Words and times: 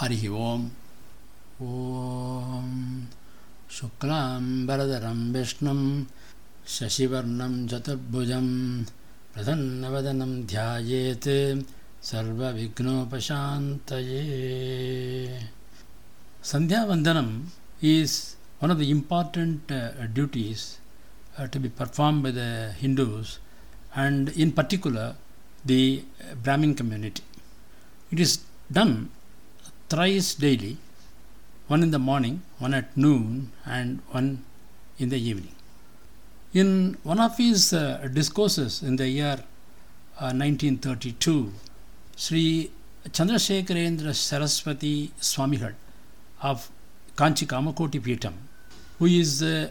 हरिः 0.00 0.24
ओम् 0.46 0.66
ॐ 1.62 2.68
शुक्लाम्बरधरं 3.76 5.20
विष्णुं 5.34 5.80
शशिवर्णं 6.74 7.54
चतुर्भुजं 7.70 8.48
प्रसन्नवदनं 9.34 10.32
ध्यायेत् 10.52 11.30
सर्वविघ्नोपशान्तये 12.10 14.20
Sandhyavandanam 16.42 17.44
is 17.80 18.34
one 18.58 18.72
of 18.72 18.78
the 18.80 18.90
important 18.90 19.70
uh, 19.70 19.90
duties 20.12 20.78
uh, 21.38 21.46
to 21.46 21.60
be 21.60 21.68
performed 21.68 22.24
by 22.24 22.32
the 22.32 22.74
Hindus 22.80 23.38
and 23.94 24.30
in 24.30 24.50
particular 24.50 25.14
the 25.64 26.02
uh, 26.20 26.34
Brahmin 26.34 26.74
community. 26.74 27.22
It 28.10 28.18
is 28.18 28.40
done 28.72 29.10
thrice 29.89 30.35
daily, 30.35 30.77
one 31.67 31.83
in 31.83 31.91
the 31.91 31.99
morning, 31.99 32.41
one 32.59 32.73
at 32.73 32.95
noon, 32.95 33.51
and 33.65 33.99
one 34.09 34.43
in 34.99 35.09
the 35.09 35.19
evening. 35.19 35.55
In 36.53 36.97
one 37.03 37.19
of 37.19 37.37
his 37.37 37.73
uh, 37.73 38.07
discourses 38.13 38.81
in 38.81 38.95
the 38.95 39.07
year 39.07 39.37
uh, 40.19 40.33
1932, 40.33 41.51
Sri 42.15 42.71
Chandrasekharendra 43.09 44.13
Saraswati 44.13 45.11
Swamigal 45.19 45.73
of 46.41 46.69
Kanchi 47.15 47.45
Kamakoti 47.45 48.01
Peetam, 48.01 48.33
who 48.99 49.05
is 49.05 49.43
uh, 49.43 49.69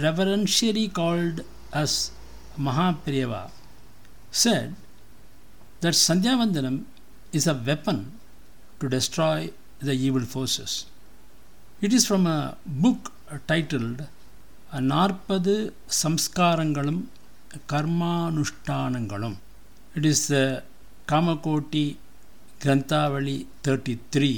reverentially 0.00 0.88
called 0.88 1.44
as 1.72 2.10
Mahapriyava, 2.58 3.50
said 4.30 4.74
that 5.80 5.94
Sandhyavandanam 5.94 6.84
is 7.32 7.46
a 7.46 7.54
weapon 7.54 8.18
to 8.80 8.88
destroy 8.88 9.50
the 9.80 9.94
evil 10.06 10.24
forces. 10.34 10.86
It 11.80 11.92
is 11.92 12.06
from 12.06 12.26
a 12.28 12.56
book 12.82 13.00
titled 13.48 14.02
நாற்பது 14.90 15.52
சம்ஸ்காரங்களும் 15.98 17.02
கர்மானுஷ்டானங்களும் 17.72 19.36
it 19.96 20.08
is 20.10 20.24
the 20.32 20.38
Kamakoti 21.08 21.84
Granthavali 22.64 23.36
thirty 23.66 23.94
three 24.14 24.30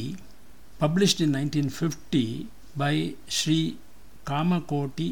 published 0.80 1.22
in 1.26 1.34
nineteen 1.38 1.70
fifty 1.76 2.24
by 2.82 2.94
Shri 3.38 3.58
Kamakoti 4.30 5.08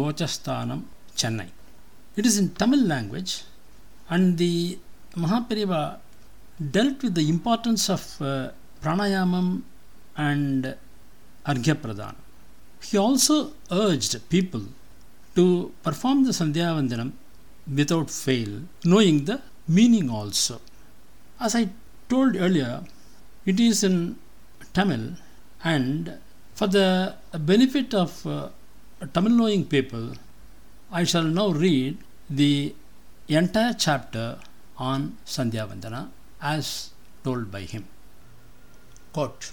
Koshasthanam 0.00 0.84
Chennai 1.22 1.48
it 2.16 2.28
is 2.30 2.40
in 2.42 2.52
Tamil 2.62 2.84
language 2.94 3.34
and 4.16 4.32
the 4.42 4.52
Mahaperiva 5.24 5.84
dealt 6.74 7.02
with 7.02 7.14
the 7.14 7.28
importance 7.28 7.84
of 7.90 8.02
uh, 8.22 8.50
pranayamam 8.84 9.48
and 10.16 10.76
arghya 11.52 11.74
pradhan. 11.84 12.14
He 12.88 12.96
also 12.98 13.36
urged 13.70 14.16
people 14.28 14.64
to 15.36 15.72
perform 15.82 16.24
the 16.24 16.32
Sandhyavandanam 16.40 17.12
without 17.78 18.10
fail, 18.10 18.52
knowing 18.84 19.24
the 19.24 19.40
meaning 19.66 20.10
also. 20.10 20.60
As 21.40 21.54
I 21.54 21.68
told 22.08 22.36
earlier, 22.36 22.84
it 23.46 23.58
is 23.58 23.82
in 23.88 24.16
Tamil 24.74 25.04
and 25.62 26.18
for 26.54 26.66
the 26.66 27.14
benefit 27.52 27.94
of 27.94 28.26
uh, 28.26 28.48
Tamil 29.12 29.32
knowing 29.32 29.64
people, 29.64 30.12
I 30.92 31.04
shall 31.04 31.24
now 31.24 31.48
read 31.48 31.98
the 32.30 32.74
entire 33.28 33.74
chapter 33.74 34.38
on 34.78 35.16
Sandhya 35.24 35.66
Vandana 35.70 36.10
as 36.40 36.90
told 37.24 37.50
by 37.50 37.62
him. 37.62 37.84
Quote. 39.16 39.44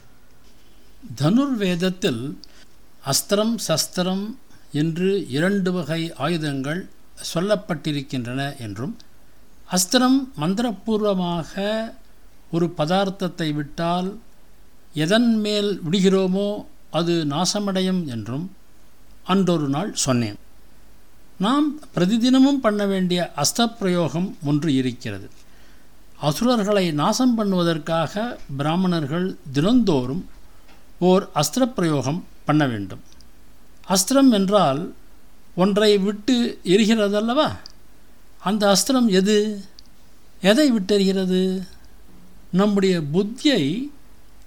தனுர்வேதத்தில் 1.19 2.23
அஸ்திரம் 3.11 3.55
சஸ்திரம் 3.67 4.23
என்று 4.81 5.09
இரண்டு 5.37 5.69
வகை 5.71 6.01
ஆயுதங்கள் 6.25 6.81
சொல்லப்பட்டிருக்கின்றன 7.33 8.41
என்றும் 8.65 8.93
அஸ்திரம் 9.77 10.19
மந்திரபூர்வமாக 10.41 11.53
ஒரு 12.51 12.67
பதார்த்தத்தை 12.77 13.49
விட்டால் 13.59 14.09
எதன் 15.05 15.31
மேல் 15.45 15.71
விடுகிறோமோ 15.85 16.49
அது 16.99 17.13
நாசமடையும் 17.33 18.01
என்றும் 18.15 18.45
அன்றொரு 19.33 19.67
நாள் 19.67 19.91
சொன்னேன். 20.05 20.39
நாம் 21.45 21.67
பிரதிதினமும் 21.95 22.63
பண்ண 22.65 22.81
வேண்டிய 22.85 23.19
அஸ்தப்பிரயோகம் 23.43 24.29
ஒன்று 24.45 24.69
இருக்கிறது. 24.73 25.27
அசுரர்களை 26.21 26.91
நாசம் 26.91 27.33
பண்ணுவதற்காக 27.37 28.37
பிராமணர்கள் 28.57 29.27
தினந்தோறும் 29.51 30.23
ஓர் 30.99 31.29
அஸ்திரப்பிரயோகம் 31.35 32.21
பண்ண 32.45 32.67
வேண்டும். 32.67 33.01
அஸ்திரம் 33.87 34.31
என்றால் 34.31 34.81
ஒன்றை 35.55 35.97
விட்டு 35.97 36.35
எரிகிறதல்லவா? 36.63 37.47
அந்த 38.39 38.63
அஸ்திரம் 38.73 39.09
எது? 39.09 39.37
எதை 40.41 40.71
விட்டெறிகிறது 40.71 41.41
நம்முடைய 42.51 43.01
புத்தியை 43.13 43.63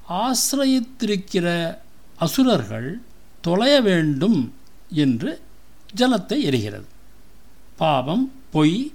ஆசிரயித்திருக்கிற 0.08 1.76
அசுரர்கள் 2.16 3.00
தொலைய 3.40 3.80
வேண்டும் 3.80 4.40
என்று 4.90 5.40
ஜலத்தை 5.96 6.38
எரிகிறது. 6.50 6.88
பாவம் 7.76 8.32
பொய் 8.50 8.92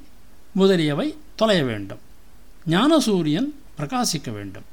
முதலியவை 0.53 1.07
தொலைய 1.35 1.63
வேண்டும். 1.63 2.03
ஞானசூரியன் 2.65 3.49
பிரகாசிக்க 3.79 4.31
வேண்டும். 4.31 4.67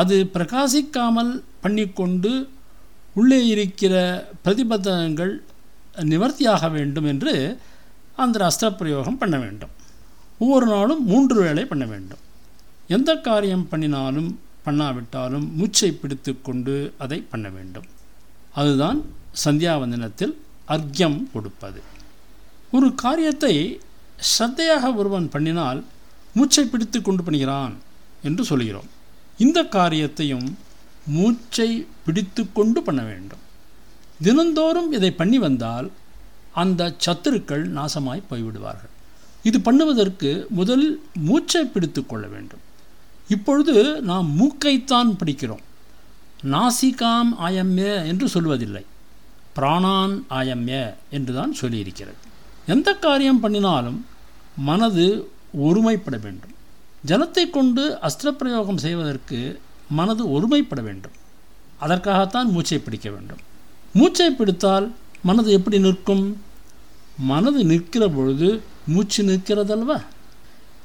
அது 0.00 0.16
பிரகாசிக்காமல் 0.34 1.32
பண்ணிக்கொண்டு 1.60 2.32
உள்ளே 3.14 3.46
இருக்கிற 3.46 3.94
பிரதிபந்தங்கள் 4.44 5.32
நிவர்த்தியாக 6.12 6.70
வேண்டும் 6.70 7.04
என்று 7.04 7.32
அந்த 8.16 8.50
அஸ்திரப்பிரயோகம் 8.50 9.20
பண்ண 9.22 9.38
வேண்டும். 9.38 9.72
ஒவ்வொரு 10.38 10.66
நாளும் 10.66 11.02
மூன்று 11.04 11.42
வேளை 11.42 11.64
பண்ண 11.64 11.84
வேண்டும். 11.84 12.22
எந்த 12.88 13.10
காரியம் 13.16 13.68
பண்ணினாலும் 13.68 14.30
பண்ணாவிட்டாலும் 14.66 15.46
மூச்சை 15.58 15.90
பிடித்து 15.92 16.32
கொண்டு 16.42 16.74
அதை 16.98 17.18
பண்ண 17.32 17.48
வேண்டும். 17.48 17.88
அதுதான் 18.54 18.98
சந்தியாவந்தனத்தில் 19.44 20.34
அர்க்கியம் 20.68 21.18
கொடுப்பது. 21.32 21.80
ஒரு 22.72 22.94
காரியத்தை 22.94 23.54
ஸ்ரத்தையாக 24.30 24.94
ஒருவன் 24.94 25.28
பண்ணினால் 25.32 25.80
மூச்சை 26.34 26.64
பிடித்து 26.64 27.02
கொண்டு 27.02 27.22
பண்ணுகிறான் 27.22 27.74
என்று 28.22 28.44
சொல்கிறோம். 28.44 28.88
இந்த 29.38 29.64
காரியத்தையும் 29.64 30.58
மூச்சை 31.06 31.86
பிடித்து 32.04 32.52
கொண்டு 32.52 32.82
பண்ண 32.82 33.02
வேண்டும். 33.02 33.42
தினந்தோறும் 34.22 34.92
இதை 34.92 35.10
பண்ணி 35.10 35.38
வந்தால் 35.38 35.90
அந்த 36.52 36.94
சத்துருக்கள் 37.04 37.64
நாசமாய் 37.78 38.28
போய்விடுவார்கள். 38.30 38.92
இது 39.42 39.58
பண்ணுவதற்கு 39.58 40.48
முதலில் 40.48 41.02
மூச்சை 41.14 41.64
பிடித்து 41.64 42.06
கொள்ள 42.06 42.26
வேண்டும். 42.26 42.62
இப்பொழுது 43.28 44.02
நாம் 44.02 44.28
மூக்கைத்தான் 44.30 45.10
பிடிக்கிறோம். 45.24 45.64
நாசிகாம் 46.44 47.30
ஆயம்ய 47.46 48.06
என்று 48.06 48.26
சொல்வதில்லை. 48.26 48.84
பிராணான் 49.56 50.14
ஆயம்ய 50.30 50.94
என்று 51.10 51.34
தான் 51.34 51.54
சொல்லியிருக்கிறது. 51.60 52.20
எந்த 52.66 52.94
காரியம் 52.94 53.40
பண்ணினாலும் 53.40 54.06
மனது 54.56 55.30
ஒருமைப்பட 55.58 56.20
வேண்டும். 56.20 56.54
ஜலத்தை 57.06 57.50
கொண்டு 57.50 57.98
அஸ்திரப்பிரயோகம் 58.02 58.76
செய்வதற்கு 58.76 59.60
மனது 59.90 60.26
ஒருமைப்பட 60.26 60.82
வேண்டும். 60.82 61.12
அதற்காகத்தான் 61.78 62.50
மூச்சை 62.50 62.78
பிடிக்க 62.78 63.10
வேண்டும். 63.10 63.38
மூச்சை 63.92 64.30
பிடித்தால் 64.30 64.94
மனது 65.22 65.52
எப்படி 65.52 65.78
நிற்கும்? 65.78 66.42
மனது 67.18 67.64
நிற்கிற 67.64 68.08
பொழுது 68.08 68.60
மூச்சு 68.86 69.24
நிற்கிறதல்வா 69.24 70.02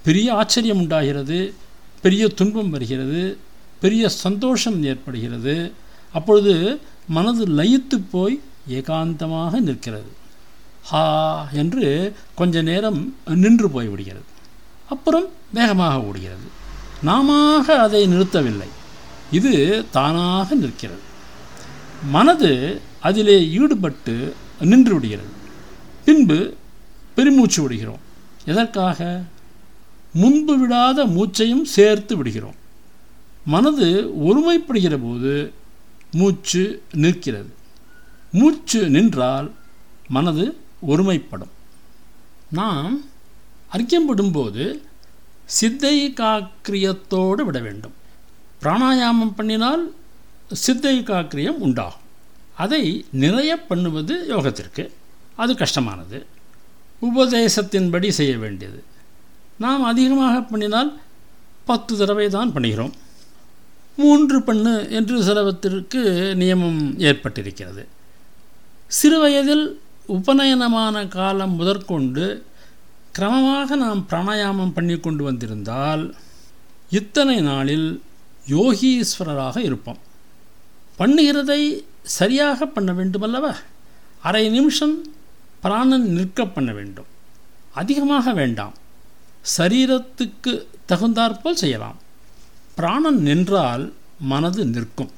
பெரிய 0.04 0.34
ஆச்சரியம் 0.34 0.78
உண்டாகிறது 0.78 1.54
பெரிய 2.02 2.28
துன்பம் 2.28 2.70
வருகிறது 2.70 3.38
பெரிய 3.80 4.10
சந்தோஷம் 4.10 4.84
ஏற்படுகிறது. 4.84 5.72
அப்பொழுது 6.12 6.80
மனது 7.08 7.48
லயித்து 7.48 8.04
போய் 8.12 8.42
ஏகாந்தமாக 8.70 9.60
நிற்கிறது. 9.60 10.12
ஹா 10.84 11.48
என்று 11.52 12.14
கொஞ்ச 12.36 12.62
நேரம் 12.62 13.16
நின்று 13.26 13.68
போய்விடுகிறது. 13.68 14.34
அப்புறம் 14.90 15.26
வேகமாக 15.54 16.02
ஓடுகிறது. 16.02 16.48
நாம 17.02 17.58
அதை 17.66 18.08
நிறுத்தவில்லை. 18.08 18.68
இது 19.32 19.86
தானாக 19.92 20.56
நிற்கிறது. 20.56 21.00
மனது 22.10 22.82
அதிலே 23.00 23.50
ஈடுபட்டு 23.50 24.36
நின்று 24.60 24.94
விடுகிறது. 24.94 25.28
பின்பு 26.06 26.54
பெருமூச்சு 27.16 27.62
விடுகிறோம். 27.62 28.00
எதற்காக? 28.46 29.24
முன்பு 30.14 30.58
விடாத 30.58 31.06
மூச்சையும் 31.06 31.66
சேர்த்து 31.66 32.18
விடுகிறோம். 32.18 32.56
மனது 33.46 34.12
ஒருமைப்படுகிற 34.24 35.00
போது 35.04 35.54
மூச்சு 36.12 36.82
நிற்கிறது. 36.92 37.54
மூச்சு 38.32 38.90
நின்றால் 38.90 39.52
மனது 40.08 40.58
ஒருமைப்படும். 40.88 41.54
நாம் 42.52 43.02
அர்க்கியம்படும்போது 43.76 44.80
சித்தை 45.46 46.14
காக்கிரியத்தோடு 46.18 47.42
விட 47.42 47.60
வேண்டும். 47.60 47.94
பிராணாயாமம் 48.62 49.36
பண்ணினால் 49.38 49.84
சித்தை 50.52 50.96
காக்கிரியம் 51.00 51.62
உண்டாகும். 51.68 52.04
அதை 52.64 53.06
நிறைய 53.12 53.52
பண்ணுவது 53.70 54.26
யோகத்திற்கு. 54.30 54.84
அது 55.36 55.56
கஷ்டமானது. 55.56 56.26
உபதேசத்தின்படி 57.02 58.10
செய்ய 58.10 58.38
வேண்டியது. 58.38 58.84
நாம் 59.58 59.84
அதிகமாக 59.84 60.36
பண்ணினால் 60.40 60.92
பத்து 61.66 61.98
தடவை 61.98 62.30
தான் 62.30 62.54
பண்ணுகிறோம். 62.54 62.94
மூன்று 63.96 64.42
பண்ணு 64.42 64.88
என்று 64.92 65.24
சிலவத்திற்கு 65.24 66.02
நியமம் 66.40 66.82
ஏற்பட்டிருக்கிறது. 67.10 67.84
சிறுவயதில் 68.88 69.66
உபநயனமான 70.08 71.08
காலம் 71.08 71.56
முதற்கொண்டு 71.56 72.26
கிரமமாக 73.18 73.76
நாம் 73.76 74.06
பிராணாயாமம் 74.10 74.74
பண்ணி 74.74 75.00
கொண்டு 75.00 75.24
வந்திருந்தால் 75.24 76.16
இத்தனை 76.90 77.42
நாளில் 77.42 78.02
யோகீஸ்வரராக 78.48 79.58
இருப்போம். 79.58 80.00
பண்ணுகிறதை 81.00 81.84
சரியாக 82.02 82.66
பண்ண 82.66 82.94
வேண்டுமல்லவா? 82.94 83.54
அரை 84.22 84.50
நிமிஷம் 84.50 84.96
பிராணன் 85.62 86.08
நிற்க 86.08 86.46
பண்ண 86.46 86.72
வேண்டும். 86.74 87.06
அதிகமாக 87.74 88.34
வேண்டாம். 88.34 88.74
சரீரத்துக்கு 89.58 90.68
தகுந்தாற்போல் 90.86 91.56
செய்யலாம். 91.56 91.98
பிராணன் 92.76 93.22
நின்றால் 93.22 93.94
மனது 94.20 94.66
நிற்கும். 94.66 95.12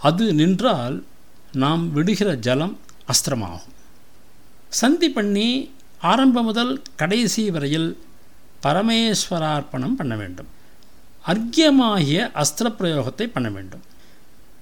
அது 0.00 0.34
நின்றால் 0.34 1.04
நாம் 1.52 1.92
விடுகிற 1.92 2.34
ஜலம் 2.36 2.78
அஸ்திரமாகும். 3.12 3.76
சந்தி 4.68 5.10
பண்ணி 5.10 5.70
ஆரம்பம் 6.00 6.44
முதல் 6.44 6.82
கடைசி 6.96 7.50
வரையில் 7.50 8.02
பரமேஸ்வரார்ப்பணம் 8.62 9.96
பண்ண 9.96 10.16
வேண்டும். 10.16 10.46
அர்க்கியமாகிய 11.26 12.42
அஸ்திர 12.42 12.68
பிரயோகத்தை 12.78 13.30
பண்ண 13.32 13.50
வேண்டும். 13.50 13.80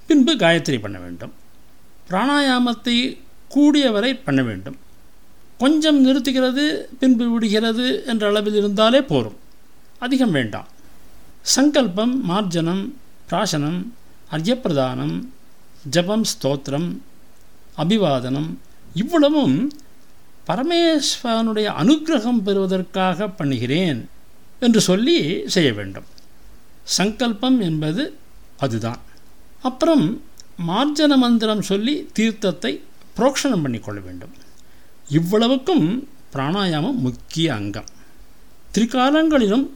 பின்பு 0.06 0.36
காயத்ரி 0.36 0.80
பண்ண 0.80 0.98
வேண்டும். 0.98 1.32
பிராணாயாமத்தை 2.10 3.18
கூடியவரை 3.54 4.20
பண்ண 4.24 4.42
வேண்டும். 4.42 4.76
கொஞ்சம் 5.58 6.06
நிறுத்துகிறது 6.06 6.88
பின்பு 6.98 7.30
விடுகிறது 7.30 8.04
என்ற 8.06 8.26
அளவில் 8.28 8.54
இருந்தாலே 8.54 9.02
போரும். 9.02 9.36
அதிகம் 9.98 10.30
வேண்டாம். 10.30 10.68
சங்கல்பம் 11.42 12.30
மார்ஜனம் 12.30 12.92
பிராசனம் 13.30 13.86
அர்யப்பிரதானம் 14.32 15.24
ஜபம் 15.90 16.24
ஸ்தோத்திரம் 16.24 16.98
அபிவாதனம் 17.76 18.54
இவ்வளவும் 18.94 19.72
பரமேஸ்வரனுடைய 20.48 21.68
அனுகிரகம் 21.82 22.40
பெறுவதற்காக 22.40 23.28
பண்ணுகிறேன் 23.28 24.08
என்று 24.60 24.80
சொல்லி 24.80 25.42
செய்ய 25.46 25.72
வேண்டும். 25.72 26.04
சங்கல்பம் 26.82 27.60
என்பது 27.60 28.16
அதுதான். 28.56 29.00
அப்புறம் 29.62 30.22
மார்ஜன 30.68 31.16
மந்திரம் 31.16 31.62
சொல்லி 31.62 32.08
தீர்த்தத்தை 32.18 32.72
புரோக்ஷணம் 33.16 33.62
பண்ணிக்கொள்ள 33.62 34.00
வேண்டும். 34.00 34.34
இவ்வளவுக்கும் 35.08 36.08
பிராணாயாமம் 36.32 37.02
முக்கிய 37.06 37.54
அங்கம். 37.54 37.88
திரிகாலங்களிலும் 38.74 39.66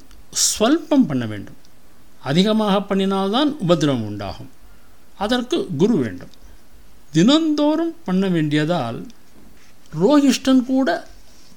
ஸ்வல்பம் 0.45 1.07
பண்ண 1.07 1.27
வேண்டும். 1.27 1.61
அதிகமாக 2.23 2.81
பண்ணினால்தான் 2.81 3.51
உபதிரவம் 3.69 4.05
உண்டாகும். 4.05 4.51
அதற்கு 5.19 5.69
குரு 5.77 5.97
வேண்டும். 5.97 6.33
தினந்தோறும் 7.13 7.95
பண்ண 8.05 8.29
வேண்டியதால் 8.29 9.07
ரோஹிஷ்டன் 10.01 10.65
கூட 10.65 11.09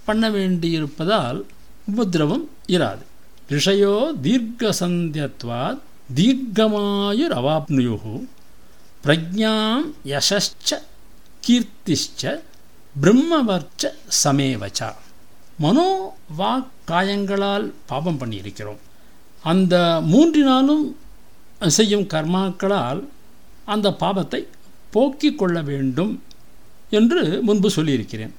பண்ண 0.06 0.30
வேண்டியிருப்பதால் 0.30 1.42
உபதிரவம் 1.86 2.50
இராது. 2.68 3.04
ரிஷயோ 3.50 4.12
தீர்க்கசந்தியத்வாத் 4.24 5.80
தீர்க்கமாயுர் 6.16 7.34
அவாப்னுயு 7.34 8.26
பிரஜாம் 9.04 9.94
யசச்ச 10.06 10.78
கீர்த்திச்ச 11.48 12.42
பிரம்மவர்ச்ச 13.02 13.88
சமேவச்சா. 14.24 14.94
மனோ 15.58 16.16
வாக் 16.38 16.68
காயங்களால் 16.88 17.72
பாபம் 17.86 18.20
பண்ணியிருக்கிறோம். 18.20 18.78
அந்த 19.44 20.02
மூன்றினாலும் 20.12 20.96
செய்யும் 21.68 22.02
கர்மாக்களால் 22.02 23.04
அந்த 23.66 23.96
பாபத்தை 24.00 24.48
போக்கிக் 24.92 25.38
கொள்ள 25.38 25.62
வேண்டும் 25.62 26.24
என்று 26.96 27.42
முன்பு 27.42 27.70
சொல்லியிருக்கிறேன். 27.70 28.34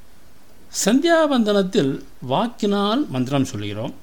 சந்தியாவந்தனத்தில் 0.85 2.01
வாக்கினால் 2.21 3.07
மந்திரம் 3.09 3.45
சொல்கிறோம். 3.45 3.95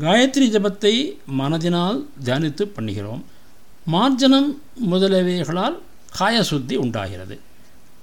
காயத்ரி 0.00 0.50
ஜபத்தை 0.50 1.16
மனதினால் 1.38 2.04
தியானித்து 2.24 2.62
பண்ணுகிறோம். 2.62 3.22
மார்ஜனம் 3.92 4.60
முதலியவைகளால் 4.90 5.78
காயசுத்தி 6.18 6.74
உண்டாகிறது. 6.74 7.38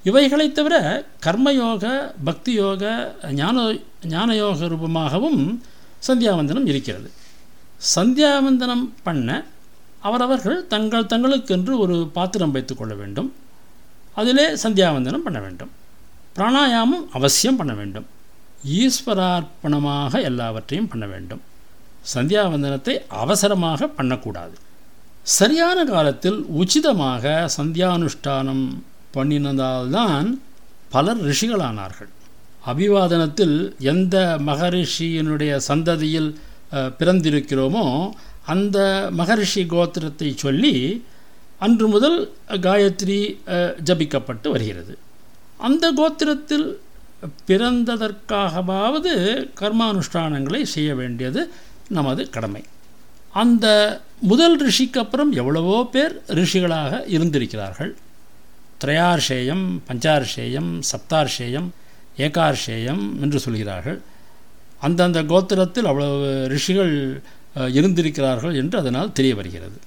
இவைகளைத் 0.04 0.56
தவிர 0.56 1.06
கர்மயோக 1.26 2.12
பக்தி 2.24 2.54
யோக 2.54 3.16
ஞான 3.32 3.62
ஞானயோக 4.10 4.68
ரூபமாகவும் 4.68 5.58
சந்தியாவந்தனம் 6.08 6.68
இருக்கிறது. 6.68 7.12
சந்தியாவந்தனம் 7.96 8.90
பண்ண 9.04 9.46
அவரவர்கள் 10.00 10.68
தங்கள் 10.68 11.06
தங்களுக்கென்று 11.06 11.78
ஒரு 11.78 12.10
பாத்திரம் 12.14 12.52
வைத்துக்கொள்ள 12.52 12.96
வேண்டும். 12.96 13.34
அதிலே 14.20 14.46
சந்தியாவந்தனம் 14.64 15.26
பண்ண 15.26 15.40
வேண்டும். 15.46 15.72
பிராணாயாமம் 16.38 17.06
அவசியம் 17.18 17.60
பண்ண 17.60 17.74
வேண்டும். 17.80 18.08
ஈஸ்வரார்ப்பணமாக 18.82 20.22
எல்லாவற்றையும் 20.30 20.90
பண்ண 20.92 21.06
வேண்டும். 21.14 21.42
சந்தியாவந்தனத்தை 22.14 22.96
அவசரமாக 23.24 23.88
பண்ணக்கூடாது. 23.98 24.56
சரியான 25.38 25.80
காலத்தில் 25.94 26.40
உச்சிதமாக 26.62 27.24
சந்தியானுஷ்டானம் 27.58 28.66
பண்ணினதால்தான் 29.16 30.28
பலர் 30.96 31.22
ரிஷிகளானார்கள். 31.30 32.12
அபிவாதனத்தில் 32.72 33.58
எந்த 33.94 34.16
மகரிஷியினுடைய 34.50 35.54
சந்ததியில் 35.70 36.30
பிறந்திருக்கிறோமோ 37.00 37.86
அந்த 38.54 38.78
மகரிஷி 39.20 39.64
கோத்திரத்தை 39.74 40.30
சொல்லி 40.44 40.74
அன்று 41.66 41.88
முதல் 41.96 42.20
காயத்ரி 42.66 43.20
ஜபிக்கப்பட்டு 43.90 44.48
வருகிறது. 44.56 44.94
அந்த 45.68 45.86
கோத்திரத்தில் 46.00 46.68
பிறந்ததற்காகவாவது 47.50 49.14
கர்மானுஷ்டானங்களை 49.62 50.62
செய்ய 50.76 50.90
வேண்டியது 51.02 51.42
நமது 51.98 52.24
கடமை. 52.36 52.64
அந்த 53.44 53.68
முதல் 54.32 54.58
ரிஷிக்கு 54.66 55.00
அப்புறம் 55.04 55.32
எவ்வளவோ 55.42 55.78
பேர் 55.94 56.14
ரிஷிகளாக 56.40 57.00
இருந்திருக்கிறார்கள். 57.16 57.94
திரையார்ஷேயம் 58.82 59.66
பஞ்சார்ஷேயம் 59.90 60.72
சப்தார்ஷேயம் 60.92 61.68
ஏகார்ஷேயம் 62.26 63.04
என்று 63.24 63.40
சொல்கிறார்கள். 63.46 64.00
அந்தந்த 64.88 65.20
கோத்திரத்தில் 65.32 65.90
அவ்வளவு 65.92 66.30
ரிஷிகள் 66.54 66.94
இருந்திருக்கிறார்கள் 67.80 68.56
என்று 68.62 68.76
அதனால் 68.82 69.14
தெரிய 69.18 69.34
வருகிறது. 69.42 69.78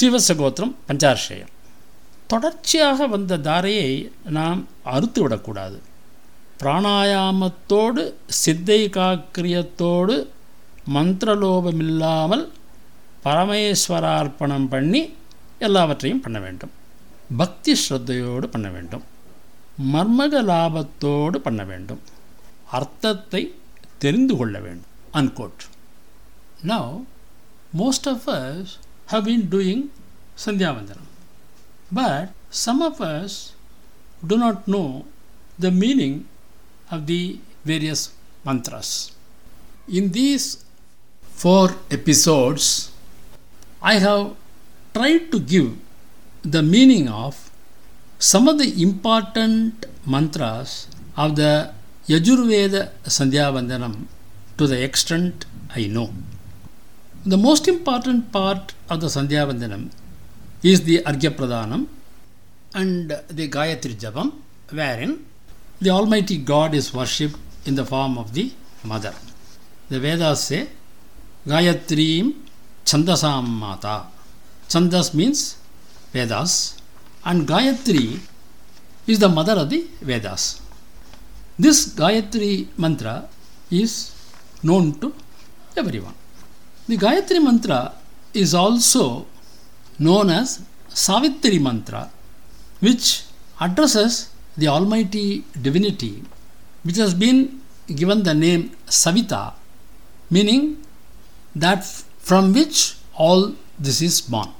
சீவசகோத்திரம் 0.00 0.74
கோத்திரம் 0.86 1.48
தொடர்ச்சியாக 2.26 3.06
வந்த 3.06 3.38
தாரையை 3.38 4.12
நாம் 4.24 4.66
அறுத்து 4.82 5.22
விடக்கூடாது. 5.22 5.82
பிராணாயாமத்தோடு 6.60 8.12
சித்தை 8.26 8.88
காக்கிரியத்தோடு 8.88 10.26
மந்திரலோபமில்லாமல் 10.94 12.48
பரமேஸ்வரார்ப்பணம் 13.24 14.68
பண்ணி 14.68 15.14
எல்லாவற்றையும் 15.58 16.20
பண்ண 16.20 16.38
வேண்டும். 16.38 16.70
பக்தி 17.36 17.76
ஸ்ரத்தையோடு 17.88 18.46
பண்ண 18.46 18.68
வேண்டும். 18.68 19.04
மர்மக 19.92 20.42
லாபத்தோடு 20.50 21.36
பண்ண 21.36 21.64
வேண்டும். 21.64 22.00
அர்த்தத்தை 22.70 23.54
தெரிந்து 23.98 24.36
கொள்ள 24.36 24.58
வேண்டும். 24.58 24.92
Unquote 25.12 25.62
now 26.66 27.04
most 27.78 28.08
of 28.12 28.28
us 28.30 28.74
have 29.06 29.24
been 29.24 29.48
doing 29.48 29.90
Sandhyavandanam. 30.36 31.06
But 31.90 32.32
some 32.50 32.82
of 32.82 33.00
us 33.00 33.52
do 34.26 34.36
not 34.36 34.66
know 34.66 35.04
the 35.58 35.70
meaning 35.70 36.26
of 36.90 37.06
the 37.06 37.38
various 37.64 38.12
mantras. 38.44 39.12
In 39.88 40.12
these 40.12 40.64
four 41.22 41.70
episodes, 41.90 42.90
I 43.82 43.94
have 43.94 44.34
tried 44.94 45.30
to 45.32 45.40
give 45.40 45.76
the 46.42 46.62
meaning 46.62 47.08
of 47.08 47.50
some 48.18 48.48
of 48.48 48.58
the 48.58 48.82
important 48.82 49.86
mantras 50.06 50.88
of 51.16 51.36
the 51.36 51.72
Yajurveda 52.08 52.90
Sandhyavandanam 53.04 54.06
to 54.58 54.66
the 54.66 54.82
extent 54.82 55.46
I 55.74 55.86
know. 55.86 56.12
The 57.26 57.38
most 57.38 57.68
important 57.68 58.32
part 58.32 58.74
of 58.90 59.00
the 59.00 59.06
Sandhyavandanam 59.06 59.90
is 60.62 60.82
the 60.84 60.98
Argya 61.04 61.30
Pradhanam 61.30 61.86
and 62.74 63.10
the 63.28 63.48
Gayatri 63.48 63.94
Japam, 63.94 64.32
wherein 64.70 65.24
the 65.80 65.88
Almighty 65.88 66.36
God 66.36 66.74
is 66.74 66.92
worshipped 66.92 67.38
in 67.64 67.76
the 67.76 67.86
form 67.86 68.18
of 68.18 68.34
the 68.34 68.52
Mother. 68.82 69.14
The 69.88 70.00
Vedas 70.00 70.44
say, 70.44 70.68
Gayatrim 71.46 72.34
Chandasam 72.84 73.48
Mata. 73.48 74.04
Chandas 74.68 75.14
means 75.14 75.56
Vedas, 76.12 76.76
and 77.24 77.48
Gayatri 77.48 78.20
is 79.06 79.18
the 79.18 79.30
mother 79.30 79.54
of 79.54 79.70
the 79.70 79.86
Vedas. 80.02 80.60
This 81.58 81.94
Gayatri 81.94 82.66
mantra 82.76 83.30
is 83.70 84.12
known 84.62 85.00
to 85.00 85.14
everyone. 85.74 86.16
The 86.86 86.98
Gayatri 86.98 87.42
mantra 87.42 87.94
is 88.34 88.52
also 88.52 89.26
known 89.98 90.28
as 90.28 90.62
Savitri 90.88 91.58
mantra, 91.58 92.10
which 92.80 93.22
addresses 93.58 94.28
the 94.56 94.68
Almighty 94.68 95.44
Divinity, 95.60 96.22
which 96.82 96.96
has 96.96 97.14
been 97.14 97.60
given 97.86 98.22
the 98.22 98.34
name 98.34 98.72
Savita, 98.86 99.54
meaning 100.30 100.84
that 101.56 101.84
from 102.18 102.52
which 102.52 102.96
all 103.14 103.54
this 103.78 104.02
is 104.02 104.20
born. 104.20 104.50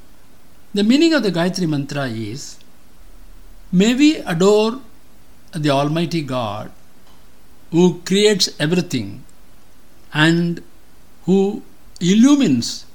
The 0.73 0.83
meaning 0.83 1.13
of 1.13 1.23
the 1.23 1.31
Gayatri 1.31 1.69
mantra 1.69 2.07
is 2.07 2.57
May 3.71 3.95
we 3.95 4.17
adore 4.17 4.81
the 5.53 5.71
Almighty 5.71 6.23
God 6.23 6.71
who 7.71 8.01
creates 8.07 8.49
everything 8.59 9.25
and 10.13 10.63
who 11.27 11.63
illumines 12.13 12.87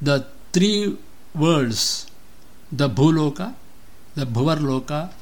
the 0.00 0.26
three 0.52 0.96
worlds 1.34 2.06
the 2.70 2.88
Bhuloka, 2.88 3.54
the 4.14 4.26
Bhuvarloka, 4.26 5.12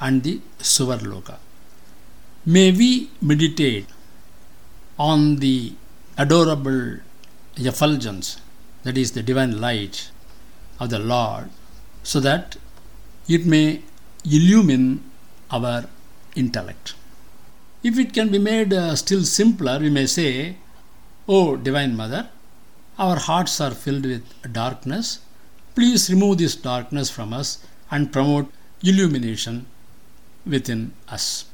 and 0.00 0.22
the 0.22 0.40
Suvarloka. 0.58 1.36
May 2.46 2.72
we 2.72 3.10
meditate 3.20 3.86
on 4.98 5.36
the 5.36 5.74
adorable 6.16 7.00
effulgence, 7.56 8.40
that 8.82 8.96
is 8.96 9.12
the 9.12 9.22
divine 9.22 9.60
light 9.60 10.10
of 10.78 10.88
the 10.90 10.98
Lord, 10.98 11.50
so 12.02 12.20
that 12.20 12.56
it 13.28 13.44
may 13.44 13.82
illumine 14.24 15.04
our 15.50 15.84
intellect. 16.34 16.94
If 17.82 17.98
it 17.98 18.12
can 18.12 18.30
be 18.30 18.38
made 18.38 18.72
uh, 18.72 18.96
still 18.96 19.24
simpler, 19.24 19.78
we 19.78 19.90
may 19.90 20.06
say, 20.06 20.56
O 21.28 21.56
Divine 21.56 21.96
Mother, 21.96 22.28
our 23.04 23.18
hearts 23.28 23.60
are 23.64 23.74
filled 23.84 24.06
with 24.12 24.24
darkness. 24.60 25.20
Please 25.74 26.02
remove 26.14 26.36
this 26.38 26.54
darkness 26.54 27.08
from 27.16 27.32
us 27.32 27.48
and 27.90 28.12
promote 28.16 28.48
illumination 28.82 29.66
within 30.54 30.92
us. 31.08 31.46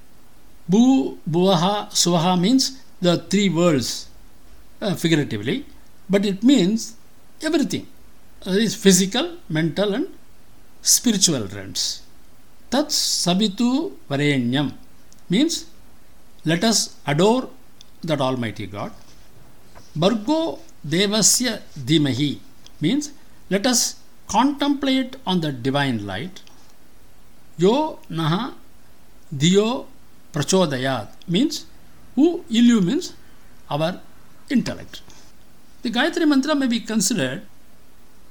Bhu, 0.71 1.19
Bhuvaha, 1.31 1.75
Suvaha 2.03 2.39
means 2.41 2.83
the 3.01 3.19
three 3.31 3.49
worlds 3.49 4.09
uh, 4.81 4.95
figuratively, 4.95 5.65
but 6.11 6.25
it 6.25 6.43
means 6.43 6.97
everything. 7.43 7.87
That 8.45 8.57
is 8.57 8.75
physical, 8.75 9.37
mental, 9.49 9.95
and 9.95 10.09
spiritual 10.83 11.47
realms. 11.57 12.03
Tat 12.71 12.89
Sabitu 12.89 13.93
Varenyam 14.11 14.73
means 15.29 15.67
let 16.45 16.65
us 16.65 16.97
adore 17.07 17.49
that 18.03 18.21
Almighty 18.21 18.67
God. 18.67 18.93
Bargo 19.95 20.59
Devasya 20.87 21.63
Dhimahi 21.89 22.39
means 22.81 23.13
let 23.51 23.67
us 23.67 23.97
contemplate 24.29 25.17
on 25.27 25.41
the 25.41 25.53
divine 25.53 26.07
light. 26.07 26.43
Yo 27.59 27.99
Naha 28.11 28.55
Diyo 29.35 29.87
Prachodayat 30.33 31.09
means 31.27 31.67
who 32.15 32.45
illumines 32.51 33.15
our 33.71 34.01
intellect. 34.51 35.01
The 35.83 35.91
Gayatri 35.91 36.29
Mantra 36.29 36.55
may 36.55 36.67
be 36.67 36.81
considered 36.81 37.43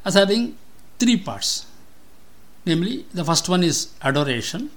as 0.04 0.14
having 0.14 0.58
three 1.00 1.18
parts. 1.18 1.66
Namely, 2.66 3.06
the 3.14 3.24
first 3.24 3.48
one 3.48 3.64
is 3.64 3.94
adoration, 4.02 4.70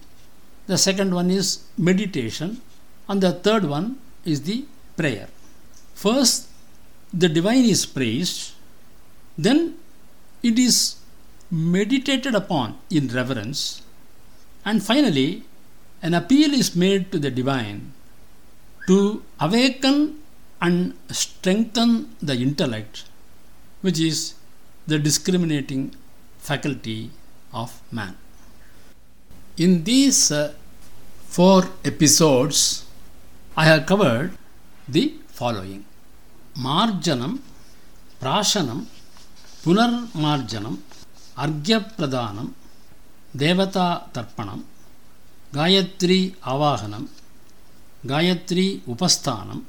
the 0.66 0.76
second 0.76 1.14
one 1.14 1.30
is 1.30 1.64
meditation, 1.76 2.60
and 3.08 3.20
the 3.20 3.32
third 3.32 3.64
one 3.64 3.98
is 4.24 4.42
the 4.42 4.64
prayer. 4.96 5.28
First, 5.94 6.48
the 7.12 7.28
divine 7.28 7.64
is 7.64 7.86
praised, 7.86 8.52
then 9.36 9.76
it 10.42 10.58
is 10.58 10.96
meditated 11.50 12.34
upon 12.34 12.78
in 12.90 13.08
reverence, 13.08 13.82
and 14.64 14.82
finally, 14.82 15.44
an 16.02 16.14
appeal 16.14 16.52
is 16.52 16.76
made 16.76 17.10
to 17.10 17.18
the 17.18 17.30
divine 17.30 17.92
to 18.86 19.22
awaken 19.40 20.18
and 20.60 20.94
strengthen 21.10 22.14
the 22.20 22.34
intellect, 22.34 23.04
which 23.80 23.98
is 23.98 24.34
the 24.86 24.98
discriminating 24.98 25.94
faculty 26.38 27.10
of 27.52 27.80
man. 27.92 28.16
In 29.56 29.84
these 29.84 30.30
uh, 30.30 30.54
four 31.26 31.64
episodes, 31.84 32.86
I 33.56 33.64
have 33.64 33.86
covered 33.86 34.32
the 34.88 35.14
following 35.26 35.84
மார்ஜனம் 36.58 37.36
பிராசனம் 38.20 38.82
புனர்மார்ஜனம் 39.62 40.78
அர்க்கியப்பிரதானம் 41.36 42.50
தேவதா 43.38 43.88
தர்ப்பணம் 44.12 44.62
காயத்ரி 45.54 46.20
ஆவாகனம் 46.46 47.06
காயத்ரி 48.08 48.66
உபஸ்தானம் 48.86 49.62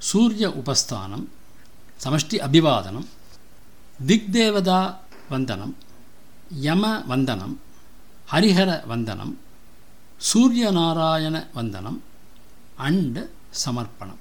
சூரிய 0.00 0.46
உபஸ்தானம் 0.60 1.24
சமஷ்டி 2.04 2.36
அபிவாதனம் 2.38 3.08
திக்தேவதா 4.06 4.80
வந்தனம் 5.30 5.74
யம 6.62 6.84
வந்தனம் 7.06 7.54
ஹரிஹர 8.30 8.70
வந்தனம் 8.86 9.32
சூரியநாராயண 10.30 11.36
வந்தனம் 11.54 11.98
அண்ட் 12.80 13.20
சமர்ப்பணம் 13.62 14.20